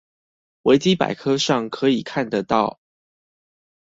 [0.63, 2.79] 維基百科上可以看得到